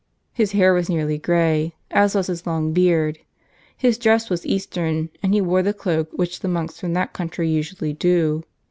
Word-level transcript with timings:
His 0.33 0.53
hair 0.53 0.73
was 0.73 0.89
nearly 0.89 1.19
grey, 1.19 1.75
as 1.91 2.15
was 2.15 2.25
his 2.25 2.47
long 2.47 2.73
beard. 2.73 3.19
His 3.77 3.99
dress 3.99 4.31
was 4.31 4.47
eastern, 4.47 5.11
and 5.21 5.31
he 5.35 5.41
wore 5.41 5.61
the 5.61 5.75
cloak 5.75 6.09
which 6.13 6.39
the 6.39 6.47
monks 6.47 6.79
from 6.79 6.93
that 6.93 7.13
country 7.13 7.47
usually 7.47 7.93
do. 7.93 8.43